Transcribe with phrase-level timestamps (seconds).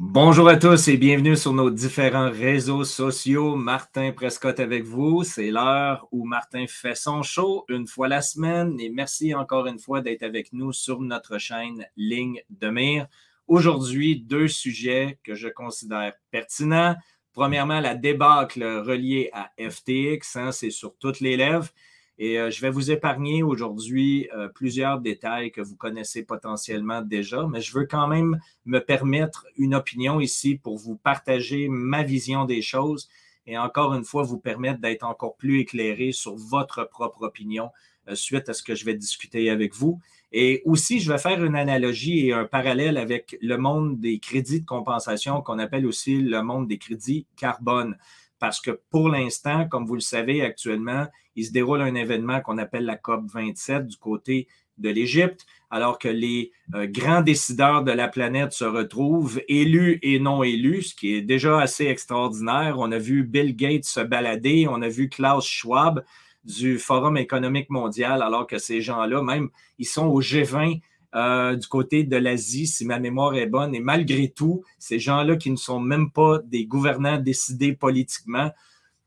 [0.00, 3.56] Bonjour à tous et bienvenue sur nos différents réseaux sociaux.
[3.56, 5.24] Martin Prescott avec vous.
[5.24, 9.80] C'est l'heure où Martin fait son show une fois la semaine et merci encore une
[9.80, 13.08] fois d'être avec nous sur notre chaîne Ligne de mire.
[13.48, 16.94] Aujourd'hui, deux sujets que je considère pertinents.
[17.32, 21.70] Premièrement, la débâcle reliée à FTX, hein, c'est sur toutes les lèvres.
[22.18, 27.46] Et euh, je vais vous épargner aujourd'hui euh, plusieurs détails que vous connaissez potentiellement déjà,
[27.46, 32.44] mais je veux quand même me permettre une opinion ici pour vous partager ma vision
[32.44, 33.08] des choses
[33.46, 37.70] et encore une fois vous permettre d'être encore plus éclairé sur votre propre opinion
[38.08, 40.00] euh, suite à ce que je vais discuter avec vous.
[40.32, 44.60] Et aussi, je vais faire une analogie et un parallèle avec le monde des crédits
[44.60, 47.96] de compensation qu'on appelle aussi le monde des crédits carbone
[48.38, 51.06] parce que pour l'instant, comme vous le savez actuellement,
[51.36, 54.48] il se déroule un événement qu'on appelle la COP 27 du côté
[54.78, 60.18] de l'Égypte, alors que les euh, grands décideurs de la planète se retrouvent, élus et
[60.18, 62.76] non élus, ce qui est déjà assez extraordinaire.
[62.78, 66.04] On a vu Bill Gates se balader, on a vu Klaus Schwab
[66.44, 70.80] du Forum économique mondial, alors que ces gens-là, même, ils sont au G20
[71.14, 73.74] euh, du côté de l'Asie, si ma mémoire est bonne.
[73.74, 78.50] Et malgré tout, ces gens-là qui ne sont même pas des gouvernants décidés politiquement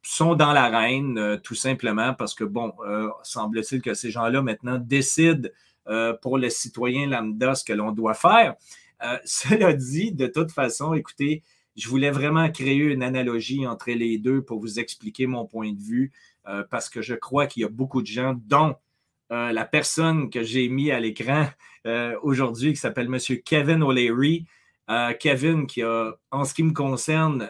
[0.01, 4.79] sont dans l'arène, euh, tout simplement parce que, bon, euh, semble-t-il que ces gens-là maintenant
[4.79, 5.49] décident
[6.21, 8.55] pour le citoyen lambda ce que l'on doit faire.
[9.25, 11.43] cela dit, de toute façon, écoutez,
[11.75, 15.81] je voulais vraiment créer une analogie entre les deux pour vous expliquer mon point de
[15.81, 16.13] vue,
[16.69, 18.75] parce que je crois qu'il y a beaucoup de gens, dont
[19.31, 21.47] euh, la personne que j'ai mis à l'écran
[21.85, 23.17] euh, aujourd'hui, qui s'appelle M.
[23.45, 24.45] Kevin O'Leary.
[24.89, 27.49] Euh, Kevin, qui a, en ce qui me concerne,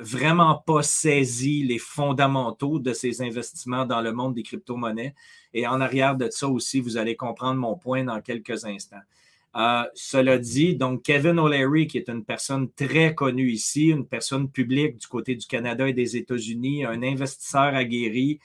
[0.00, 5.14] vraiment pas saisi les fondamentaux de ses investissements dans le monde des crypto-monnaies.
[5.52, 9.02] Et en arrière de ça aussi, vous allez comprendre mon point dans quelques instants.
[9.94, 14.96] cela dit, donc Kevin O'Leary, qui est une personne très connue ici, une personne publique
[14.96, 18.40] du côté du Canada et des États-Unis, un investisseur aguerri,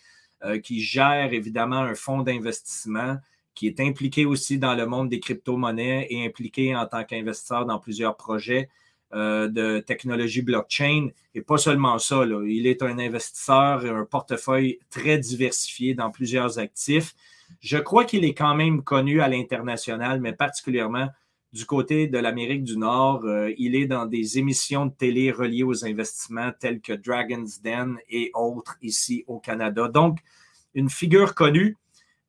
[0.64, 3.18] qui gère évidemment un fonds d'investissement,
[3.56, 7.78] qui est impliqué aussi dans le monde des crypto-monnaies et impliqué en tant qu'investisseur dans
[7.78, 8.70] plusieurs projets
[9.14, 11.10] euh, de technologie blockchain.
[11.34, 16.60] Et pas seulement ça, il est un investisseur et un portefeuille très diversifié dans plusieurs
[16.60, 17.16] actifs.
[17.60, 21.10] Je crois qu'il est quand même connu à l'international, mais particulièrement
[21.52, 23.26] du côté de l'Amérique du Nord.
[23.26, 27.98] Euh, il est dans des émissions de télé reliées aux investissements telles que Dragon's Den
[28.10, 29.88] et autres ici au Canada.
[29.88, 30.20] Donc,
[30.76, 31.78] une figure connue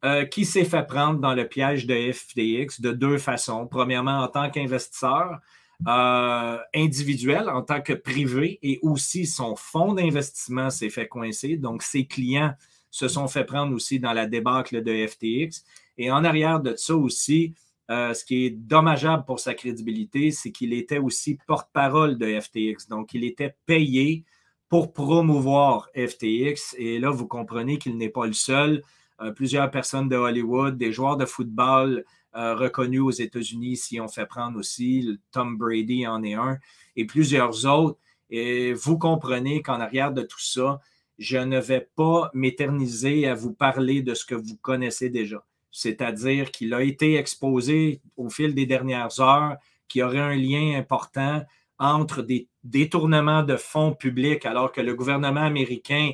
[0.05, 3.67] euh, qui s'est fait prendre dans le piège de FTX de deux façons.
[3.67, 5.39] Premièrement, en tant qu'investisseur
[5.87, 11.59] euh, individuel, en tant que privé, et aussi son fonds d'investissement s'est fait coincer.
[11.59, 12.55] Donc, ses clients
[12.91, 15.65] se sont fait prendre aussi dans la débâcle de FTX.
[15.99, 17.55] Et en arrière de ça aussi,
[17.91, 22.89] euh, ce qui est dommageable pour sa crédibilité, c'est qu'il était aussi porte-parole de FTX.
[22.89, 24.25] Donc, il était payé
[24.69, 26.77] pour promouvoir FTX.
[26.79, 28.83] Et là, vous comprenez qu'il n'est pas le seul.
[29.21, 32.05] Euh, plusieurs personnes de Hollywood, des joueurs de football
[32.37, 35.19] euh, reconnus aux États-Unis s'y ont fait prendre aussi.
[35.33, 36.59] Tom Brady en est un
[36.95, 37.99] et plusieurs autres.
[38.31, 40.81] Et vous comprenez qu'en arrière de tout ça,
[41.19, 46.51] je ne vais pas m'éterniser à vous parler de ce que vous connaissez déjà c'est-à-dire
[46.51, 49.57] qu'il a été exposé au fil des dernières heures
[49.89, 51.43] qu'il y aurait un lien important
[51.79, 56.11] entre des détournements de fonds publics alors que le gouvernement américain,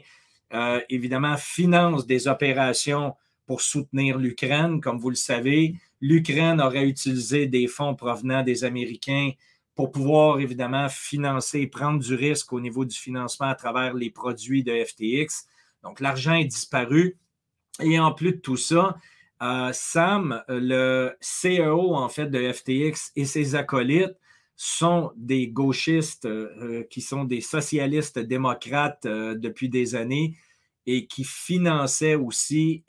[0.54, 3.14] euh, évidemment, finance des opérations
[3.46, 4.80] pour soutenir l'Ukraine.
[4.80, 9.30] Comme vous le savez, l'Ukraine aurait utilisé des fonds provenant des Américains
[9.74, 14.10] pour pouvoir, évidemment, financer et prendre du risque au niveau du financement à travers les
[14.10, 15.46] produits de FTX.
[15.82, 17.18] Donc, l'argent est disparu.
[17.80, 18.96] Et en plus de tout ça,
[19.42, 24.16] euh, Sam, le CEO en fait de FTX et ses acolytes
[24.56, 30.36] sont des gauchistes euh, qui sont des socialistes démocrates euh, depuis des années
[30.86, 32.84] et qui finançaient aussi,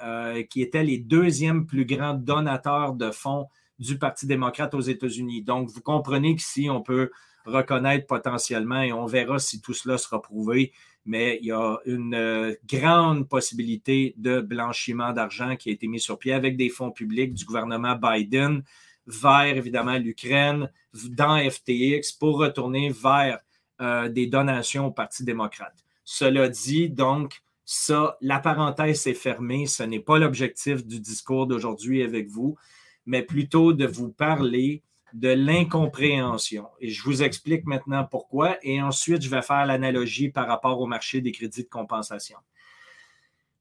[0.52, 3.48] qui étaient les deuxièmes plus grands donateurs de fonds
[3.80, 5.42] du Parti démocrate aux États-Unis.
[5.42, 7.10] Donc, vous comprenez qu'ici, on peut
[7.46, 10.74] reconnaître potentiellement et on verra si tout cela sera prouvé
[11.08, 16.00] mais il y a une euh, grande possibilité de blanchiment d'argent qui a été mis
[16.00, 18.62] sur pied avec des fonds publics du gouvernement Biden
[19.08, 20.70] vers évidemment l'Ukraine,
[21.12, 23.40] dans FTX, pour retourner vers
[23.80, 25.86] euh, des donations au Parti démocrate.
[26.04, 29.66] Cela dit, donc, ça, la parenthèse est fermée.
[29.66, 32.58] Ce n'est pas l'objectif du discours d'aujourd'hui avec vous,
[33.06, 34.84] mais plutôt de vous parler
[35.14, 36.68] de l'incompréhension.
[36.80, 38.58] Et je vous explique maintenant pourquoi.
[38.62, 42.38] Et ensuite, je vais faire l'analogie par rapport au marché des crédits de compensation.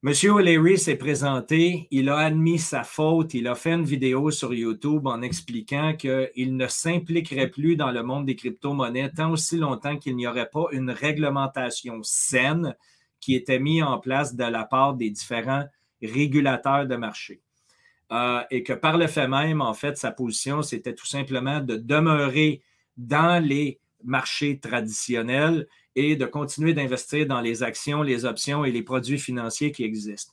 [0.03, 4.55] Monsieur O'Leary s'est présenté, il a admis sa faute, il a fait une vidéo sur
[4.55, 9.97] YouTube en expliquant qu'il ne s'impliquerait plus dans le monde des crypto-monnaies tant aussi longtemps
[9.97, 12.77] qu'il n'y aurait pas une réglementation saine
[13.21, 15.65] qui était mise en place de la part des différents
[16.03, 17.43] régulateurs de marché.
[18.12, 21.76] Euh, et que par le fait même, en fait, sa position, c'était tout simplement de
[21.76, 22.62] demeurer
[22.97, 25.67] dans les marchés traditionnels
[25.97, 30.32] et de continuer d'investir dans les actions, les options et les produits financiers qui existent.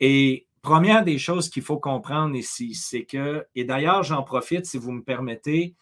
[0.00, 4.78] Et première des choses qu'il faut comprendre ici, c'est que, et d'ailleurs, j'en profite, si
[4.78, 5.74] vous me permettez,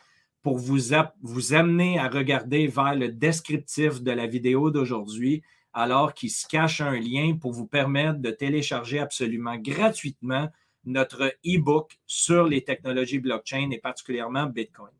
[0.43, 0.79] pour vous,
[1.23, 5.43] vous amener à regarder vers le descriptif de la vidéo d'aujourd'hui,
[5.73, 10.51] alors qu'il se cache un lien pour vous permettre de télécharger absolument gratuitement
[10.87, 14.93] notre e-book sur les technologies blockchain et particulièrement Bitcoin.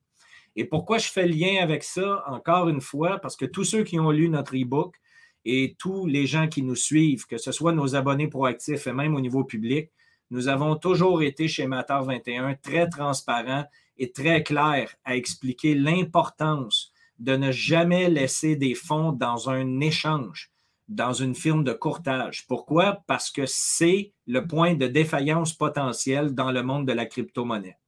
[0.57, 3.83] Et pourquoi je fais le lien avec ça, encore une fois, parce que tous ceux
[3.83, 4.97] qui ont lu notre e-book
[5.45, 9.15] et tous les gens qui nous suivent, que ce soit nos abonnés proactifs et même
[9.15, 9.91] au niveau public,
[10.31, 13.65] nous avons toujours été chez Matter 21 très transparents
[13.99, 20.51] et très clairs à expliquer l'importance de ne jamais laisser des fonds dans un échange,
[20.89, 22.47] dans une firme de courtage.
[22.47, 23.03] Pourquoi?
[23.07, 27.79] Parce que c'est le point de défaillance potentielle dans le monde de la crypto-monnaie.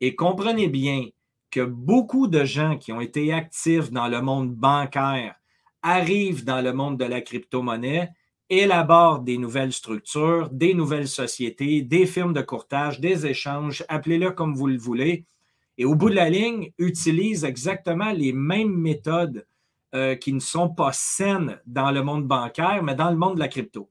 [0.00, 1.06] Et comprenez bien
[1.50, 5.36] que beaucoup de gens qui ont été actifs dans le monde bancaire
[5.82, 8.10] arrivent dans le monde de la crypto-monnaie,
[8.50, 14.54] élaborent des nouvelles structures, des nouvelles sociétés, des firmes de courtage, des échanges, appelez-le comme
[14.54, 15.26] vous le voulez,
[15.78, 19.46] et au bout de la ligne, utilisent exactement les mêmes méthodes
[19.94, 23.40] euh, qui ne sont pas saines dans le monde bancaire, mais dans le monde de
[23.40, 23.90] la crypto.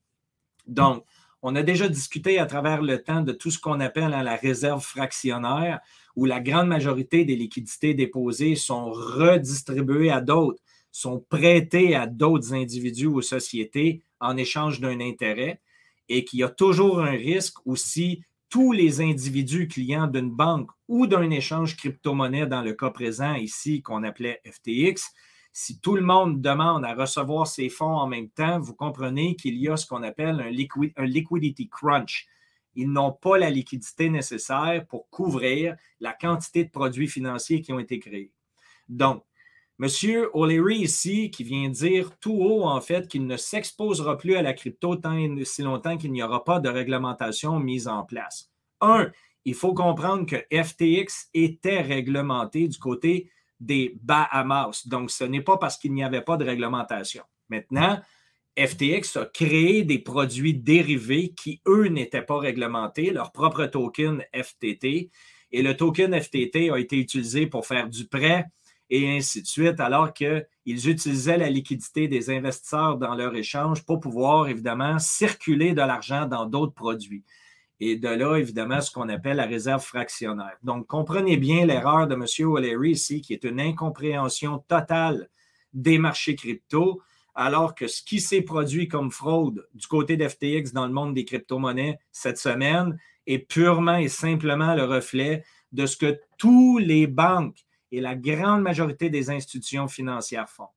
[0.67, 1.05] Donc,
[1.41, 4.37] on a déjà discuté à travers le temps de tout ce qu'on appelle hein, la
[4.37, 5.79] réserve fractionnaire
[6.15, 10.61] où la grande majorité des liquidités déposées sont redistribuées à d'autres,
[10.91, 15.59] sont prêtées à d'autres individus ou sociétés en échange d'un intérêt
[16.07, 21.07] et qu'il y a toujours un risque aussi tous les individus clients d'une banque ou
[21.07, 25.11] d'un échange crypto-monnaie dans le cas présent ici qu'on appelait FTX,
[25.53, 29.55] si tout le monde demande à recevoir ses fonds en même temps, vous comprenez qu'il
[29.55, 32.27] y a ce qu'on appelle un, liquidity crunch
[32.75, 37.79] ils n'ont pas la liquidité nécessaire pour couvrir la quantité de produits financiers qui ont
[37.79, 38.31] été créés.
[38.89, 39.23] Donc,
[39.79, 39.89] M.
[40.33, 44.53] O'Leary ici, qui vient dire tout haut, en fait, qu'il ne s'exposera plus à la
[44.53, 48.51] crypto tant et si longtemps qu'il n'y aura pas de réglementation mise en place.
[48.81, 49.11] Un,
[49.45, 53.29] il faut comprendre que FTX était réglementé du côté
[53.65, 54.87] des Bahamas.
[54.87, 57.23] Donc, ce n'est pas parce qu'il n'y avait pas de réglementation.
[57.49, 57.99] Maintenant,
[58.57, 65.09] FTX a créé des produits dérivés qui, eux, n'étaient pas réglementés, leur propre token FTT.
[65.51, 68.45] Et le token FTT a été utilisé pour faire du prêt
[68.89, 73.99] et ainsi de suite, alors qu'ils utilisaient la liquidité des investisseurs dans leur échange pour
[73.99, 77.23] pouvoir, évidemment, circuler de l'argent dans d'autres produits.
[77.85, 80.55] Et de là, évidemment, ce qu'on appelle la réserve fractionnaire.
[80.63, 82.47] Donc, comprenez bien l'erreur de M.
[82.47, 85.27] O'Leary ici, qui est une incompréhension totale
[85.73, 87.01] des marchés crypto
[87.35, 91.25] alors que ce qui s'est produit comme fraude du côté d'FTX dans le monde des
[91.25, 92.97] crypto-monnaies cette semaine
[93.27, 95.43] est purement et simplement le reflet
[95.73, 100.69] de ce que tous les banques et la grande majorité des institutions financières font.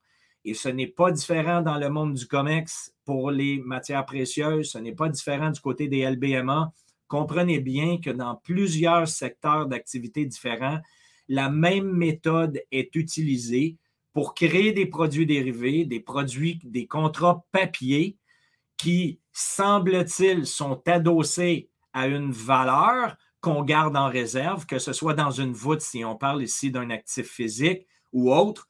[0.43, 4.77] Et ce n'est pas différent dans le monde du COMEX pour les matières précieuses, ce
[4.77, 6.73] n'est pas différent du côté des LBMA.
[7.07, 10.79] Comprenez bien que dans plusieurs secteurs d'activité différents,
[11.27, 13.77] la même méthode est utilisée
[14.13, 18.17] pour créer des produits dérivés, des produits, des contrats papier
[18.77, 25.31] qui, semble-t-il, sont adossés à une valeur qu'on garde en réserve, que ce soit dans
[25.31, 28.69] une voûte, si on parle ici d'un actif physique ou autre.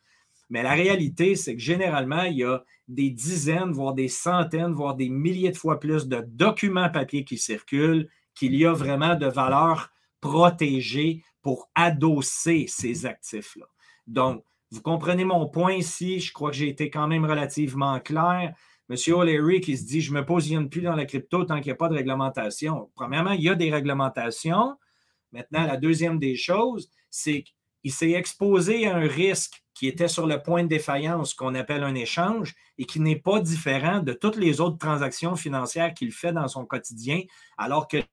[0.50, 4.95] Mais la réalité, c'est que généralement, il y a des dizaines, voire des centaines, voire
[4.95, 9.27] des milliers de fois plus de documents papier qui circulent, qu'il y a vraiment de
[9.27, 9.89] valeur
[10.22, 13.65] protégée pour adosser ces actifs-là.
[14.06, 16.20] Donc, vous comprenez mon point ici.
[16.20, 18.53] Je crois que j'ai été quand même relativement clair.
[18.89, 21.67] Monsieur O'Leary qui se dit Je ne me positionne plus dans la crypto tant qu'il
[21.67, 22.89] n'y a pas de réglementation.
[22.96, 24.77] Premièrement, il y a des réglementations.
[25.32, 27.44] Maintenant, la deuxième des choses, c'est
[27.82, 31.84] qu'il s'est exposé à un risque qui était sur le point de défaillance, qu'on appelle
[31.84, 36.34] un échange, et qui n'est pas différent de toutes les autres transactions financières qu'il fait
[36.34, 37.22] dans son quotidien,
[37.58, 38.03] alors qu'il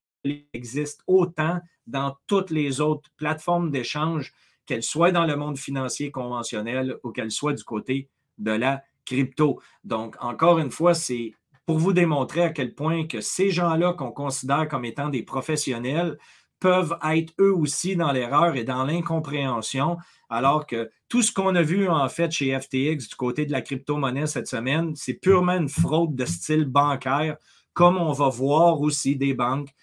[0.53, 4.33] existe autant dans toutes les autres plateformes d'échange
[4.67, 9.61] qu'elle soit dans le monde financier conventionnel ou qu'elle soit du côté de la crypto.
[9.85, 11.33] Donc, encore une fois, c'est
[11.67, 16.19] pour vous démontrer à quel point que ces gens-là qu'on considère comme étant des professionnels
[16.61, 19.99] peuvent être eux aussi dans l'erreur et dans l'incompréhension,
[20.31, 23.61] alors que tout ce qu'on a vu en fait chez FTX du côté de la
[23.61, 27.37] crypto-monnaie cette semaine, c'est purement une fraude de style bancaire
[27.75, 29.75] comme on va voir aussi des banques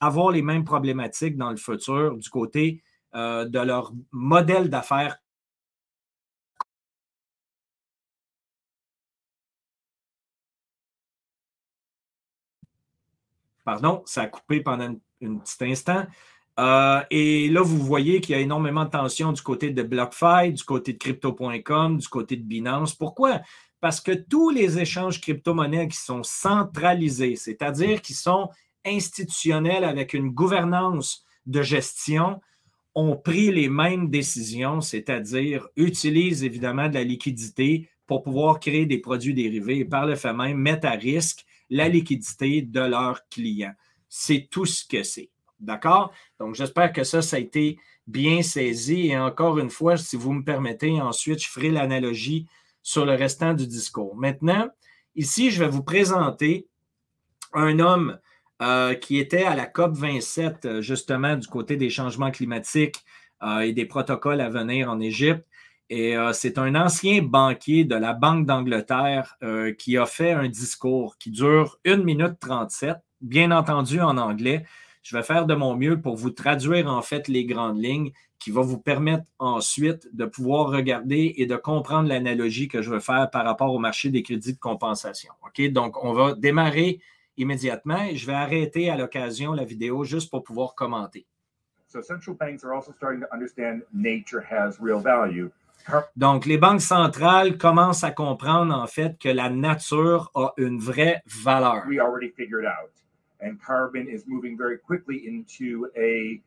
[0.00, 2.82] avoir les mêmes problématiques dans le futur du côté
[3.14, 5.18] euh, de leur modèle d'affaires
[13.68, 14.84] Pardon, ça a coupé pendant
[15.22, 16.06] un, petit instant.
[16.58, 20.54] Euh, et là, vous voyez qu'il y a énormément de tensions du côté de BlockFi,
[20.54, 22.94] du côté de crypto.com, du côté de Binance.
[22.94, 23.42] Pourquoi?
[23.80, 28.48] Parce que tous les échanges crypto-monnaies qui sont centralisés, c'est-à-dire qui sont
[28.88, 32.40] institutionnels avec une gouvernance de gestion,
[32.94, 38.98] ont pris les mêmes décisions, c'est-à-dire utilisent évidemment de la liquidité pour pouvoir créer des
[38.98, 43.74] produits dérivés et par le fait même mettre à risque la liquidité de leurs clients.
[44.08, 45.30] C'est tout ce que c'est.
[45.60, 46.12] D'accord?
[46.38, 49.08] Donc, j'espère que ça, ça a été bien saisi.
[49.08, 52.46] Et encore une fois, si vous me permettez, ensuite, je ferai l'analogie
[52.82, 54.16] sur le restant du discours.
[54.16, 54.68] Maintenant,
[55.14, 56.66] ici, je vais vous présenter
[57.52, 58.18] un homme
[58.60, 63.04] euh, qui était à la COP 27, euh, justement, du côté des changements climatiques
[63.42, 65.46] euh, et des protocoles à venir en Égypte.
[65.90, 69.38] Et c'est un ancien banquier de la Banque d'Angleterre
[69.78, 74.66] qui a fait un discours qui dure 1 minute 37, bien entendu en anglais.
[75.02, 78.50] Je vais faire de mon mieux pour vous traduire en fait les grandes lignes qui
[78.50, 83.30] va vous permettre ensuite de pouvoir regarder et de comprendre l'analogie que je veux faire
[83.30, 85.32] par rapport au marché des crédits de compensation.
[85.46, 85.72] OK?
[85.72, 87.00] Donc, on va démarrer
[87.38, 91.26] immédiatement et je vais arrêter à l'occasion la vidéo juste pour pouvoir commenter.
[96.16, 101.22] Donc, les banques centrales commencent à comprendre en fait que la nature a une vraie
[101.26, 101.84] valeur.
[101.88, 102.90] We already figured out.
[103.40, 106.40] And carbon is moving very quickly into a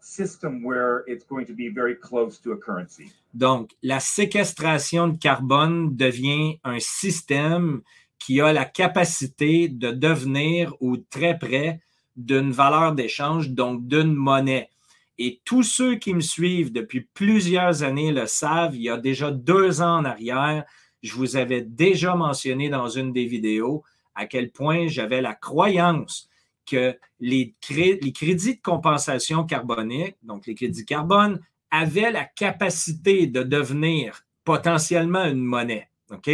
[0.00, 3.12] system where it's going to be very close to a currency.
[3.34, 7.82] Donc, la séquestration de carbone devient un système
[8.18, 11.80] qui a la capacité de devenir ou très près
[12.16, 14.70] d'une valeur d'échange, donc d'une monnaie.
[15.18, 19.30] Et tous ceux qui me suivent depuis plusieurs années le savent, il y a déjà
[19.30, 20.64] deux ans en arrière,
[21.02, 26.28] je vous avais déjà mentionné dans une des vidéos à quel point j'avais la croyance
[26.66, 34.24] que les, crédits de compensation carbonique, donc les crédits carbone, avaient la capacité de devenir
[34.44, 35.88] potentiellement une monnaie.
[36.10, 36.30] OK?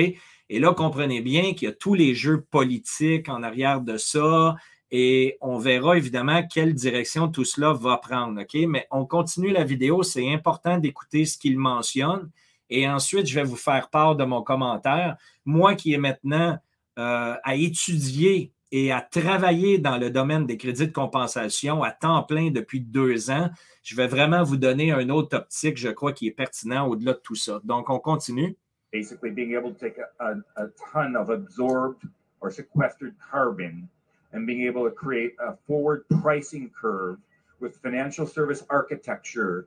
[0.52, 4.54] Et là, comprenez bien qu'il y a tous les jeux politiques en arrière de ça
[4.90, 8.38] et on verra évidemment quelle direction tout cela va prendre.
[8.38, 8.54] OK?
[8.68, 10.02] Mais on continue la vidéo.
[10.02, 12.30] C'est important d'écouter ce qu'il mentionne.
[12.68, 15.16] Et ensuite, je vais vous faire part de mon commentaire.
[15.46, 16.58] Moi qui est maintenant
[16.98, 22.24] euh, à étudier et à travailler dans le domaine des crédits de compensation à temps
[22.24, 23.48] plein depuis deux ans,
[23.82, 27.20] je vais vraiment vous donner un autre optique, je crois, qui est pertinent au-delà de
[27.24, 27.58] tout ça.
[27.64, 28.58] Donc, on continue.
[28.92, 32.06] Basically, being able to take a, a, ton of absorbed
[32.40, 33.88] or sequestered carbon
[34.32, 37.18] and being able to create a forward pricing curve
[37.60, 39.66] with financial service architecture.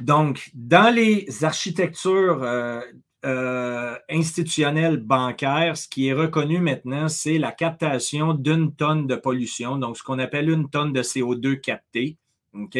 [0.00, 2.80] Donc, dans les architectures euh,
[3.26, 9.76] euh, institutionnel bancaire, ce qui est reconnu maintenant, c'est la captation d'une tonne de pollution,
[9.76, 12.16] donc ce qu'on appelle une tonne de CO2 capté.
[12.54, 12.78] OK?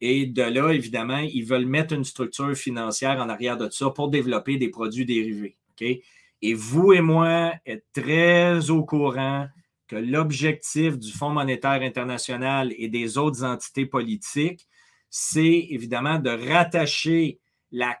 [0.00, 4.08] Et de là, évidemment, ils veulent mettre une structure financière en arrière de ça pour
[4.10, 5.56] développer des produits dérivés.
[6.40, 9.48] Et vous et moi êtes très au courant
[9.88, 14.66] que l'objectif du Fonds monétaire international et des autres entités politiques,
[15.10, 17.40] c'est évidemment de rattacher
[17.72, 17.98] la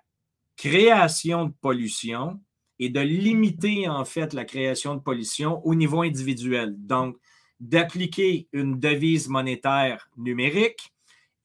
[0.56, 2.40] création de pollution
[2.78, 6.74] et de limiter en fait la création de pollution au niveau individuel.
[6.76, 7.16] Donc,
[7.58, 10.92] d'appliquer une devise monétaire numérique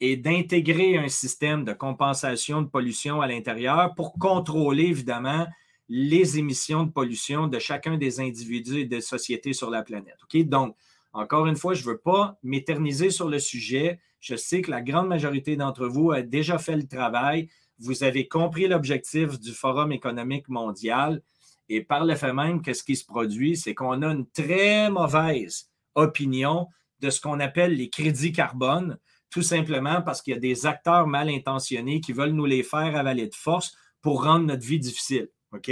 [0.06, 5.48] et d'intégrer un système de compensation de pollution à l'intérieur pour contrôler évidemment
[5.88, 10.18] les émissions de pollution de chacun des individus et des sociétés sur la planète.
[10.34, 10.76] Donc,
[11.14, 14.00] encore une fois, je ne veux pas m'éterniser sur le sujet.
[14.20, 17.48] Je sais que la grande majorité d'entre vous a déjà fait le travail
[17.80, 21.22] vous avez compris l'objectif du Forum économique mondial.
[21.70, 23.58] Et par le fait même, qu'est-ce qui se produit?
[23.58, 26.68] C'est qu'on a une très mauvaise opinion
[27.00, 28.98] de ce qu'on appelle les crédits carbone,
[29.34, 32.96] tout simplement parce qu'il y a des acteurs mal intentionnés qui veulent nous les faire
[32.96, 35.28] avaler de force pour rendre notre vie difficile.
[35.52, 35.72] OK?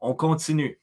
[0.00, 0.78] On continue.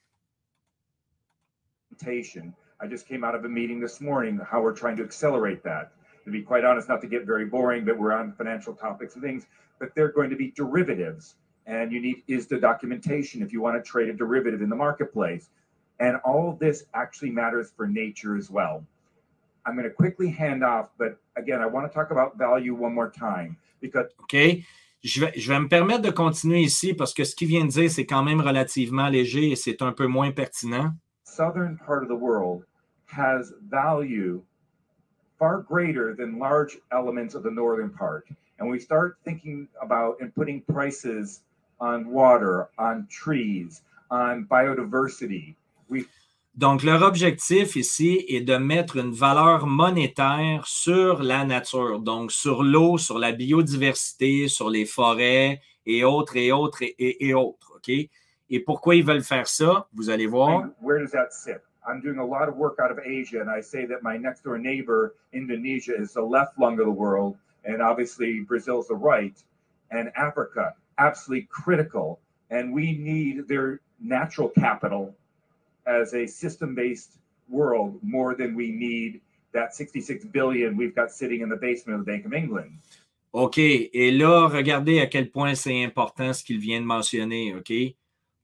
[2.82, 5.92] I just came out of a meeting this morning how we're trying to accelerate that.
[6.24, 9.24] To be quite honest, not to get very boring, but we're on financial topics and
[9.24, 9.48] things.
[9.80, 11.36] but they're going to be derivatives.
[11.66, 14.76] And you need is the documentation if you want to trade a derivative in the
[14.76, 15.50] marketplace.
[16.00, 18.86] And all of this actually matters for nature as well.
[19.70, 22.94] I'm going to quickly hand off, but again, I want to talk about value one
[22.94, 24.08] more time because.
[24.22, 24.64] OK.
[25.02, 27.70] Je vais, je vais, me permettre de continuer ici parce que ce qu'il vient de
[27.70, 30.94] dire, c'est quand même relativement léger et c'est un peu moins pertinent.
[31.24, 32.66] Southern part of the world
[33.06, 34.42] has value
[35.38, 38.28] far greater than large elements of the northern part.
[38.60, 41.44] And we start thinking about and putting prices
[41.80, 45.56] on water, on trees, on biodiversity.
[45.88, 46.06] We
[46.60, 52.64] Donc, leur objectif ici est de mettre une valeur monétaire sur la nature, donc sur
[52.64, 57.72] l'eau, sur la biodiversité, sur les forêts et autres et autres et, et, et autres.
[57.78, 57.88] OK?
[57.88, 59.88] Et pourquoi ils veulent faire ça?
[59.94, 60.66] Vous allez voir.
[60.82, 61.62] Where does that sit?
[61.88, 64.44] I'm doing a lot of work out of Asia, and I say that my next
[64.44, 69.42] door neighbor, Indonesia, is the left lung of the world, and obviously Brazil's the right,
[69.92, 72.20] and Africa, absolutely critical.
[72.50, 75.16] And we need their natural capital
[75.86, 77.18] as a system based
[77.50, 79.22] world more than we need
[79.54, 82.72] that 66 billion we've got sitting in the basement of the Bank of England.
[83.34, 83.58] OK.
[83.60, 87.56] Et là, regardez à quel point c'est important ce qu'il vient de mentionner.
[87.56, 87.72] OK?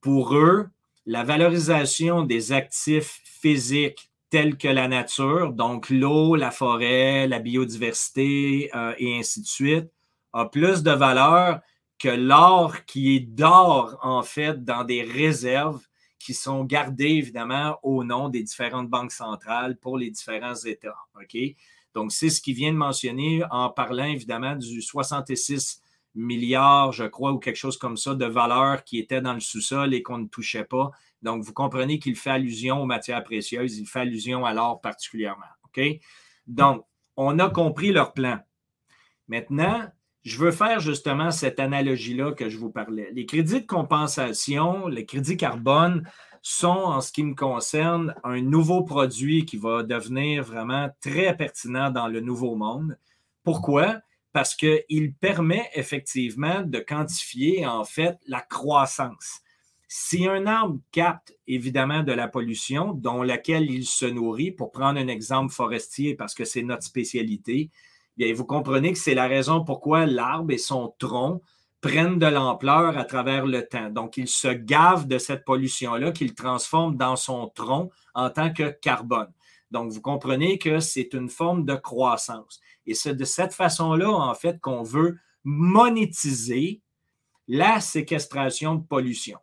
[0.01, 0.67] Pour eux,
[1.05, 8.69] la valorisation des actifs physiques tels que la nature, donc l'eau, la forêt, la biodiversité
[8.75, 9.91] euh, et ainsi de suite,
[10.33, 11.61] a plus de valeur
[11.97, 15.81] que l'or qui est d'or, en fait, dans des réserves
[16.25, 20.97] qui sont gardées, évidemment, au nom des différentes banques centrales pour les différents États.
[21.21, 21.37] OK?
[21.93, 25.83] Donc, c'est ce qu'il vient de mentionner en parlant, évidemment, du 66
[26.15, 29.93] milliards, je crois, ou quelque chose comme ça, de valeur qui était dans le sous-sol
[29.93, 30.89] et qu'on ne touchait pas.
[31.21, 35.45] Donc, vous comprenez qu'il fait allusion aux matières précieuses, il fait allusion à l'or particulièrement.
[35.65, 35.79] OK?
[36.47, 36.85] Donc,
[37.17, 38.39] on a compris leur plan.
[39.27, 39.87] Maintenant,
[40.25, 43.09] je veux faire justement cette analogie-là que je vous parlais.
[43.13, 46.03] Les crédits de compensation, les crédits carbone
[46.41, 51.91] sont, en ce qui me concerne, un nouveau produit qui va devenir vraiment très pertinent
[51.91, 52.97] dans le nouveau monde.
[53.43, 53.99] Pourquoi?
[54.33, 59.41] Parce qu'il permet effectivement de quantifier en fait la croissance.
[59.87, 64.99] Si un arbre capte évidemment de la pollution dont laquelle il se nourrit, pour prendre
[64.99, 67.69] un exemple forestier parce que c'est notre spécialité,
[68.33, 71.41] vous comprenez que c'est la raison pourquoi l'arbre et son tronc
[71.81, 73.89] prennent de l'ampleur à travers le temps.
[73.89, 78.69] Donc, il se gave de cette pollution-là qu'il transforme dans son tronc en tant que
[78.69, 79.31] carbone.
[79.69, 82.59] Donc, vous comprenez que c'est une forme de croissance.
[82.87, 86.81] Et c'est de cette façon-là, en fait, qu'on veut monétiser
[87.47, 89.37] la séquestration de pollution.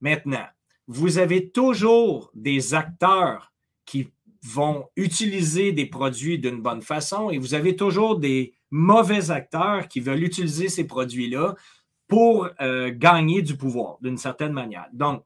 [0.00, 0.46] Maintenant,
[0.86, 3.52] vous avez toujours des acteurs
[3.84, 4.12] qui
[4.46, 10.00] vont utiliser des produits d'une bonne façon et vous avez toujours des mauvais acteurs qui
[10.00, 11.54] veulent utiliser ces produits-là
[12.06, 14.86] pour euh, gagner du pouvoir d'une certaine manière.
[14.92, 15.24] Donc,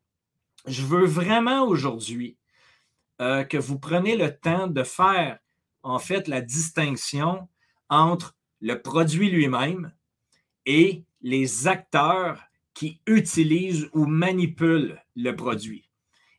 [0.67, 2.37] je veux vraiment aujourd'hui
[3.21, 5.39] euh, que vous preniez le temps de faire
[5.83, 7.49] en fait la distinction
[7.89, 9.93] entre le produit lui-même
[10.65, 15.91] et les acteurs qui utilisent ou manipulent le produit.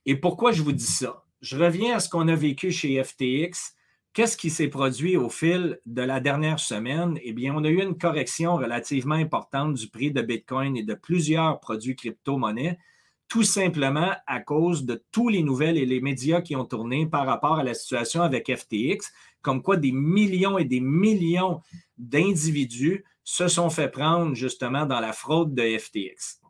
[0.06, 1.21] Et pourquoi je vous dis ça?
[1.42, 3.76] Je reviens à ce qu'on a vécu chez FTX.
[4.14, 7.18] Qu'est-ce qui s'est produit au fil de la dernière semaine?
[7.24, 10.94] Eh bien, on a eu une correction relativement importante du prix de Bitcoin et de
[10.94, 12.78] plusieurs produits crypto-monnaies
[13.32, 17.26] tout simplement à cause de tous les nouvelles et les médias qui ont tourné par
[17.26, 19.10] rapport à la situation avec FTX,
[19.42, 21.62] comme quoi des millions et des millions
[21.98, 26.42] d'individus se sont fait prendre justement dans la fraude de FTX.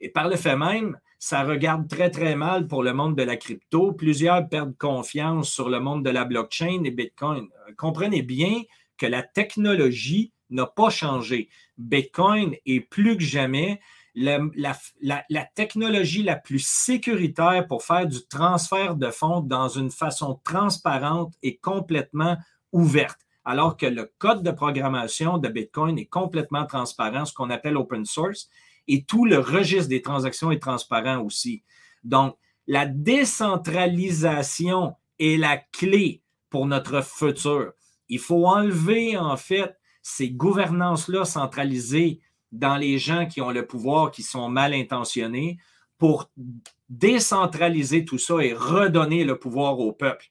[0.00, 3.36] Et par le fait même, ça regarde très, très mal pour le monde de la
[3.36, 3.92] crypto.
[3.92, 7.44] Plusieurs perdent confiance sur le monde de la blockchain et Bitcoin.
[7.44, 8.62] Euh, comprenez bien
[8.98, 11.48] que la technologie n'a pas changé.
[11.78, 13.80] Bitcoin est plus que jamais
[14.16, 14.40] la,
[15.00, 21.34] la, technologie la plus sécuritaire pour faire du transfert de fonds dans une façon transparente
[21.44, 22.36] et complètement
[22.72, 27.76] ouverte, alors que le code de programmation de Bitcoin est complètement transparent, ce qu'on appelle
[27.76, 28.50] open source,
[28.88, 31.62] et tout le registre des transactions est transparent aussi.
[32.04, 37.72] Donc, la décentralisation est la clé pour notre futur.
[38.08, 44.10] Il faut enlever, en fait, ces gouvernances-là centralisées dans les gens qui ont le pouvoir,
[44.10, 45.58] qui sont mal intentionnés,
[45.96, 46.30] pour
[46.88, 50.26] décentraliser tout ça et redonner le pouvoir au peuple.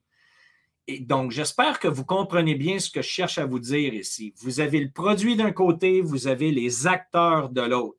[0.88, 4.34] Et donc, j'espère que vous comprenez bien ce que je cherche à vous dire ici.
[4.38, 7.98] Vous avez le produit d'un côté, vous avez les acteurs de l'autre.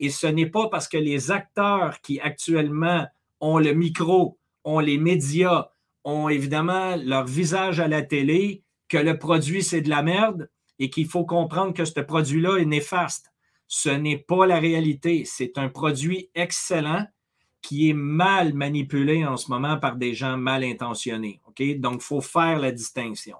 [0.00, 3.06] Et ce n'est pas parce que les acteurs qui actuellement
[3.40, 5.68] ont le micro, ont les médias,
[6.04, 10.90] ont évidemment leur visage à la télé, que le produit, c'est de la merde et
[10.90, 13.32] qu'il faut comprendre que ce produit-là est néfaste.
[13.66, 15.24] Ce n'est pas la réalité.
[15.24, 17.06] C'est un produit excellent
[17.62, 21.40] qui est mal manipulé en ce moment par des gens mal intentionnés.
[21.78, 23.38] Donc, il faut faire la distinction.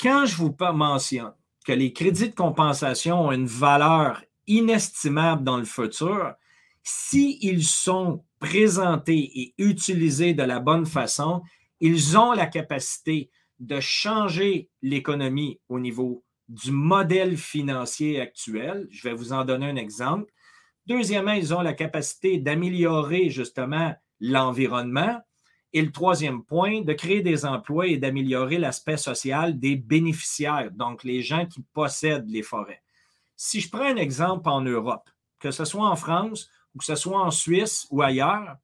[0.00, 5.64] Quand je vous mentionne que les crédits de compensation ont une valeur inestimable dans le
[5.64, 6.34] futur,
[6.82, 11.42] s'ils sont présentés et utilisés de la bonne façon,
[11.80, 18.88] ils ont la capacité de changer l'économie au niveau du modèle financier actuel.
[18.90, 20.30] Je vais vous en donner un exemple.
[20.86, 25.20] Deuxièmement, ils ont la capacité d'améliorer justement l'environnement.
[25.72, 31.04] Et le troisième point, de créer des emplois et d'améliorer l'aspect social des bénéficiaires, donc
[31.04, 32.82] les gens qui possèdent les forêts.
[33.36, 36.94] Si je prends un exemple en Europe, que ce soit en France ou que ce
[36.94, 38.56] soit en Suisse ou ailleurs,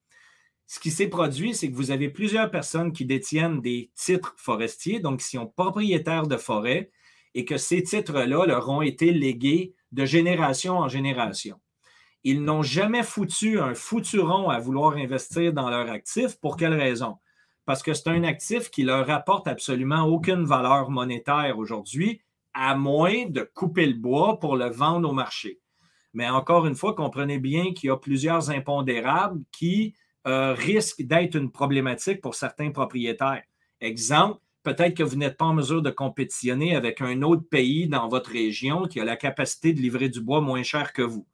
[0.67, 5.01] ce qui s'est produit, c'est que vous avez plusieurs personnes qui détiennent des titres forestiers,
[5.01, 6.91] donc qui sont propriétaires de forêts,
[7.35, 11.59] et que ces titres-là leur ont été légués de génération en génération.
[12.23, 16.39] Ils n'ont jamais foutu un fouturon à vouloir investir dans leur actif.
[16.39, 17.17] Pour quelle raison?
[17.65, 22.21] Parce que c'est un actif qui leur apporte absolument aucune valeur monétaire aujourd'hui,
[22.61, 25.61] à moins de couper le bois pour le vendre au marché.
[26.13, 29.95] Mais encore une fois, comprenez bien qu'il y a plusieurs impondérables qui
[30.27, 33.45] euh, risquent d'être une problématique pour certains propriétaires.
[33.81, 38.09] Exemple, peut-être que vous n'êtes pas en mesure de compétitionner avec un autre pays dans
[38.09, 41.29] votre région qui a la capacité de livrer du bois moins cher que vous.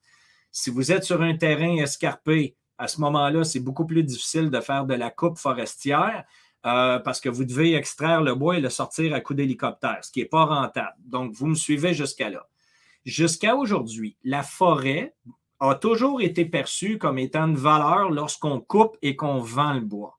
[0.52, 4.60] Si vous êtes sur un terrain escarpé, à ce moment-là, c'est beaucoup plus difficile de
[4.60, 6.24] faire de la coupe forestière
[6.66, 10.10] euh, parce que vous devez extraire le bois et le sortir à coup d'hélicoptère, ce
[10.10, 10.96] qui n'est pas rentable.
[11.04, 12.48] Donc, vous me suivez jusqu'à là.
[13.04, 15.14] Jusqu'à aujourd'hui, la forêt
[15.60, 20.18] a toujours été perçue comme étant une valeur lorsqu'on coupe et qu'on vend le bois.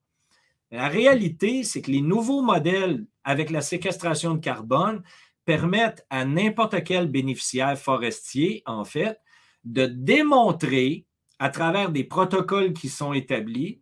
[0.72, 5.04] La réalité, c'est que les nouveaux modèles avec la séquestration de carbone
[5.46, 9.20] permettent à n'importe quel bénéficiaire forestier, en fait,
[9.64, 11.06] de démontrer
[11.40, 13.82] à travers des protocoles qui sont établis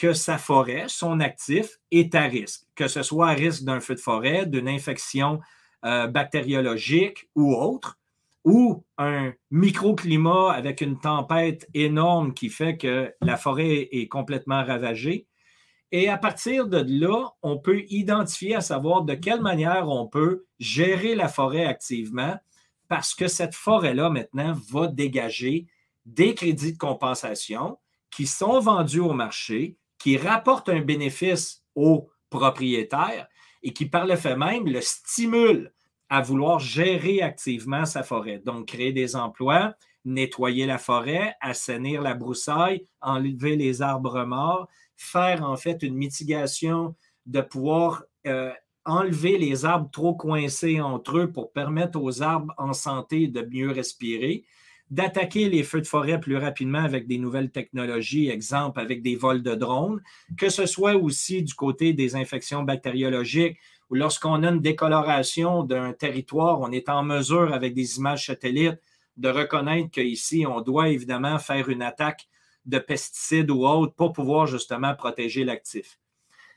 [0.00, 3.94] que sa forêt, son actif, est à risque, que ce soit à risque d'un feu
[3.94, 5.40] de forêt, d'une infection
[5.84, 7.98] euh, bactériologique ou autre,
[8.42, 15.26] ou un microclimat avec une tempête énorme qui fait que la forêt est complètement ravagée.
[15.92, 20.46] Et à partir de là, on peut identifier à savoir de quelle manière on peut
[20.58, 22.38] gérer la forêt activement
[22.88, 25.66] parce que cette forêt-là, maintenant, va dégager
[26.06, 27.78] des crédits de compensation
[28.10, 33.28] qui sont vendus au marché, qui rapportent un bénéfice aux propriétaires
[33.62, 35.72] et qui, par le fait même, le stimulent
[36.08, 38.40] à vouloir gérer activement sa forêt.
[38.44, 45.44] Donc, créer des emplois, nettoyer la forêt, assainir la broussaille, enlever les arbres morts, faire
[45.44, 48.52] en fait une mitigation de pouvoir euh,
[48.86, 53.70] enlever les arbres trop coincés entre eux pour permettre aux arbres en santé de mieux
[53.70, 54.44] respirer,
[54.90, 59.42] d'attaquer les feux de forêt plus rapidement avec des nouvelles technologies, exemple avec des vols
[59.42, 60.02] de drones,
[60.36, 65.92] que ce soit aussi du côté des infections bactériologiques ou lorsqu'on a une décoloration d'un
[65.92, 68.80] territoire, on est en mesure avec des images satellites
[69.16, 72.28] de reconnaître qu'ici, on doit évidemment faire une attaque
[72.66, 75.98] de pesticides ou autres pour pouvoir justement protéger l'actif.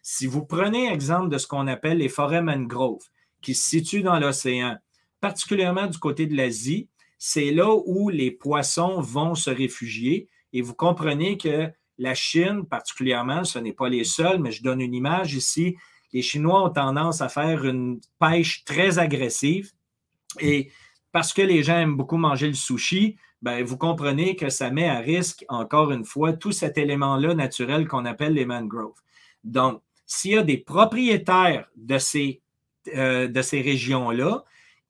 [0.02, 3.08] Si vous prenez exemple de ce qu'on appelle les forêts mangroves,
[3.42, 4.78] qui se situent dans l'océan,
[5.20, 6.90] particulièrement du côté de l'Asie,
[7.26, 10.28] c'est là où les poissons vont se réfugier.
[10.52, 14.82] Et vous comprenez que la Chine, particulièrement, ce n'est pas les seuls, mais je donne
[14.82, 15.78] une image ici.
[16.12, 19.72] Les Chinois ont tendance à faire une pêche très agressive.
[20.42, 20.70] Et
[21.14, 24.90] parce que les gens aiment beaucoup manger le sushi, ben, vous comprenez que ça met
[24.90, 29.00] à risque, encore une fois, tout cet élément-là naturel qu'on appelle les mangroves.
[29.46, 32.42] Donc, s'il y a des propriétaires de ces,
[32.98, 34.44] euh, de ces régions-là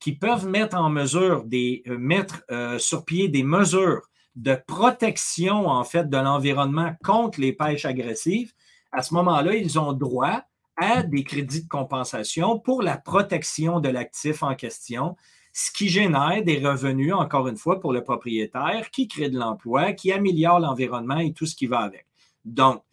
[0.03, 4.01] qui peuvent mettre en mesure des, euh, mettre euh, sur pied des mesures
[4.35, 8.51] de protection en fait de l'environnement contre les pêches agressives,
[8.91, 10.41] à ce moment-là, ils ont droit
[10.75, 15.15] à des crédits de compensation pour la protection de l'actif en question,
[15.53, 19.93] ce qui génère des revenus, encore une fois, pour le propriétaire, qui crée de l'emploi,
[19.93, 22.07] qui améliore l'environnement et tout ce qui va avec.
[22.43, 22.83] Donc,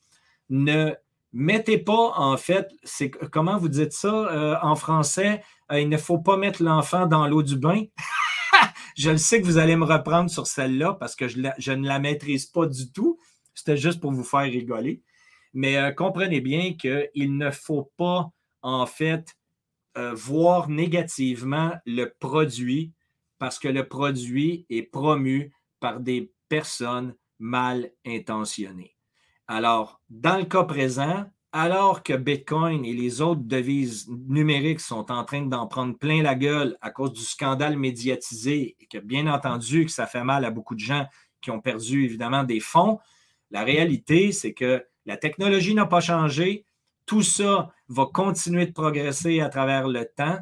[0.49, 0.94] ne
[1.33, 5.97] mettez pas, en fait, c'est comment vous dites ça euh, en français, euh, il ne
[5.97, 7.85] faut pas mettre l'enfant dans l'eau du bain?
[8.97, 11.38] je le sais que vous allez me reprendre sur celle-là parce que je,
[11.73, 13.19] ne la maîtrise pas du tout.
[13.55, 15.03] C'était juste pour vous faire rigoler.
[15.53, 18.31] Mais euh, comprenez bien qu'il ne faut pas,
[18.62, 19.37] en fait,
[20.14, 22.93] voir négativement le produit
[23.38, 28.95] parce que le produit est promu par des personnes mal intentionnées.
[29.52, 35.24] Alors, dans le cas présent, alors que Bitcoin et les autres devises numériques sont en
[35.24, 39.86] train d'en prendre plein la gueule à cause du scandale médiatisé et que bien entendu
[39.86, 41.04] que ça fait mal à beaucoup de gens
[41.40, 43.00] qui ont perdu évidemment des fonds,
[43.50, 46.64] la réalité, c'est que la technologie n'a pas changé.
[47.04, 50.38] Tout ça va continuer de progresser à travers le temps.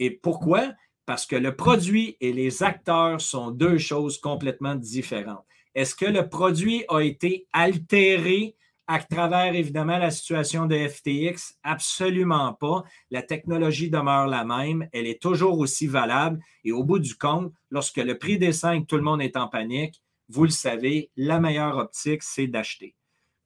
[0.00, 0.72] Et pourquoi?
[1.06, 5.44] Parce que le produit et les acteurs sont deux choses complètement différentes.
[5.74, 8.56] Est-ce que le produit a été altéré
[8.88, 11.54] à travers évidemment la situation de FTX?
[11.62, 12.82] Absolument pas.
[13.10, 14.88] La technologie demeure la même.
[14.92, 16.40] Elle est toujours aussi valable.
[16.64, 19.36] Et au bout du compte, lorsque le prix descend et que tout le monde est
[19.36, 22.94] en panique, vous le savez, la meilleure optique, c'est d'acheter.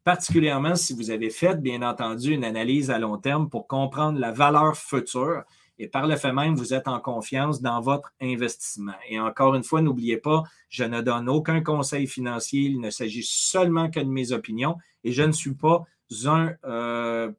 [0.03, 4.33] Particulièrement si vous avez fait, bien entendu, une analyse à long terme pour comprendre la
[4.33, 5.45] valeur future
[5.79, 8.95] et par le fait même, vous êtes en confiance dans votre investissement.
[9.09, 12.63] Et encore une fois, n'oubliez pas, je ne donne aucun conseil financier.
[12.63, 15.85] Il ne s'agit seulement que de mes opinions et je ne suis pas
[16.27, 17.33] un, euh,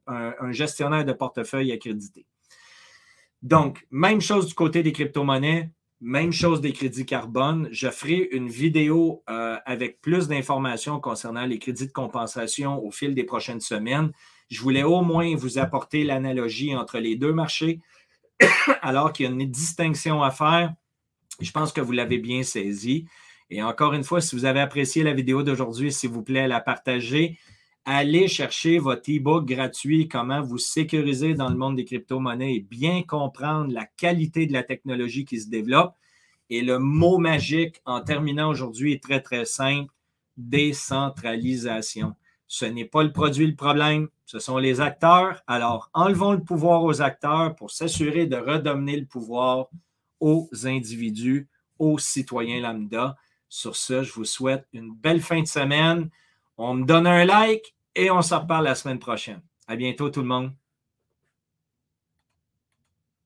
[0.50, 2.26] gestionnaire de portefeuille accrédité.
[3.42, 5.70] Donc, même chose du côté des crypto-monnaies,
[6.00, 7.68] même chose des crédits carbone.
[7.72, 13.14] Je ferai une vidéo euh, avec plus d'informations concernant les crédits de compensation au fil
[13.14, 14.12] des prochaines semaines.
[14.48, 17.80] Je voulais au moins vous apporter l'analogie entre les deux marchés,
[18.82, 20.74] alors qu'il y a une distinction à faire.
[21.40, 23.06] Je pense que vous l'avez bien saisi.
[23.50, 26.60] Et encore une fois, si vous avez apprécié la vidéo d'aujourd'hui, s'il vous plaît, la
[26.60, 27.38] partager.
[27.84, 33.02] Allez chercher votre e-book gratuit, comment vous sécuriser dans le monde des crypto-monnaies et bien
[33.04, 35.94] comprendre la qualité de la technologie qui se développe.
[36.50, 39.92] Et le mot magique en terminant aujourd'hui est très, très simple,
[40.36, 42.16] décentralisation.
[42.48, 45.42] Ce n'est pas le produit le problème, ce sont les acteurs.
[45.46, 49.68] Alors, enlevons le pouvoir aux acteurs pour s'assurer de redonner le pouvoir
[50.20, 53.16] aux individus, aux citoyens lambda.
[53.48, 56.10] Sur ce, je vous souhaite une belle fin de semaine.
[56.58, 59.42] On me donne un like et on s'en reparle la semaine prochaine.
[59.68, 60.52] À bientôt tout le monde.